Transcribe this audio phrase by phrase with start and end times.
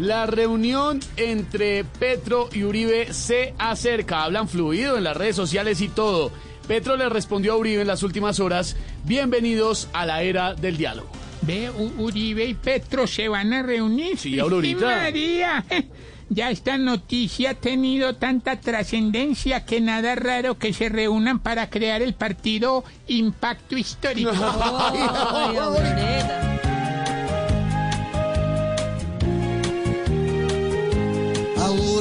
[0.00, 4.24] La reunión entre Petro y Uribe se acerca.
[4.24, 6.32] Hablan fluido en las redes sociales y todo.
[6.66, 11.08] Petro le respondió a Uribe en las últimas horas, bienvenidos a la era del diálogo.
[11.42, 14.16] Ve, U- Uribe y Petro se van a reunir.
[14.18, 14.86] Sí, Aurorita.
[14.86, 15.64] María!
[16.32, 22.02] Ya esta noticia ha tenido tanta trascendencia que nada raro que se reúnan para crear
[22.02, 24.30] el partido Impacto Histórico.
[25.60, 26.46] Ahora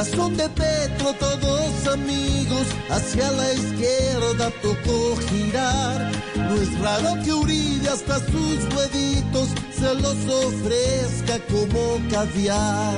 [0.00, 6.10] son de Petro todos amigos, hacia la izquierda tocó girar.
[6.36, 12.96] No es raro que Uribe hasta sus huevitos se los ofrezca como caviar.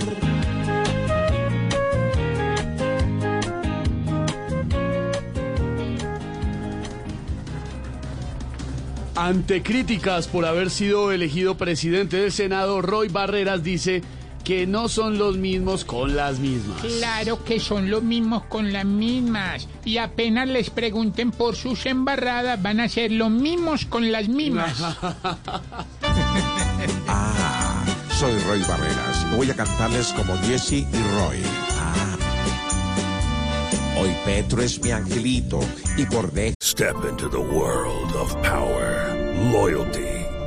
[9.17, 14.03] Ante críticas por haber sido elegido presidente del Senado, Roy Barreras dice
[14.45, 16.81] que no son los mismos con las mismas.
[16.83, 19.67] Claro que son los mismos con las mismas.
[19.84, 24.77] Y apenas les pregunten por sus embarradas, van a ser los mismos con las mismas.
[27.06, 27.84] Ah,
[28.19, 31.42] soy Roy Barreras y voy a cantarles como Jesse y Roy.
[31.78, 32.17] Ah.
[33.98, 35.61] Hoy Petro es mi angelito
[35.97, 39.15] y por dentro Step into the world of power,
[39.53, 40.14] loyalty,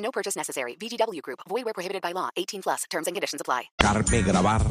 [0.00, 0.76] No purchase necessary.
[0.76, 1.40] VGW Group.
[1.48, 2.30] Void were prohibited by law.
[2.36, 2.84] 18 plus.
[2.90, 3.70] Terms and conditions apply.
[3.78, 4.62] dejarme grabar.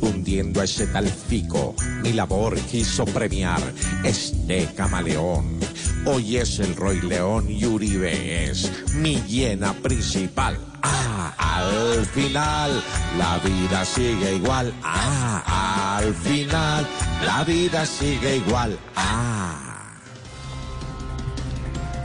[0.00, 3.60] Hundiendo a ese tal fico, mi labor quiso premiar
[4.04, 5.58] este camaleón.
[6.06, 10.56] Hoy es el Roy León y Uribe es mi llena principal.
[10.82, 12.82] Ah, al final
[13.18, 14.72] la vida sigue igual.
[14.84, 16.86] Ah, al final
[17.26, 18.78] la vida sigue igual.
[18.94, 19.67] Ah.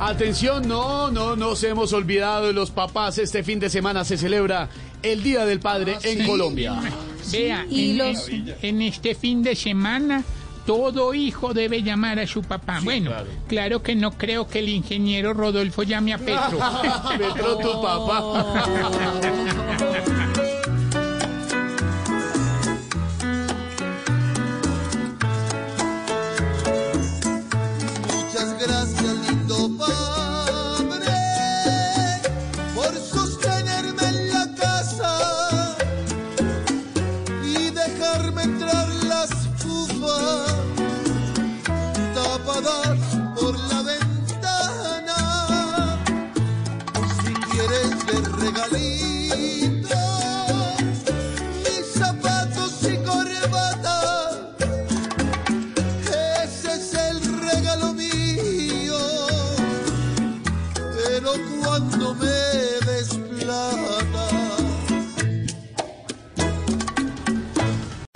[0.06, 3.18] Atención, no, no nos hemos olvidado de los papás.
[3.18, 4.68] Este fin de semana se celebra
[5.02, 6.74] el Día del Padre en Colombia.
[7.31, 10.24] Vea, en, en- en este fin de semana
[10.66, 12.80] todo hijo debe llamar a su papá.
[12.84, 13.12] bueno,
[13.47, 13.81] claro.
[13.81, 16.59] que no creo que el ingeniero Rodolfo llame a Petro.
[17.18, 18.66] Petro, tu papá.
[40.03, 40.53] fufas
[42.14, 43.00] tapadas
[43.40, 45.19] por la ventana.
[47.24, 49.62] Si quieres ver regalito,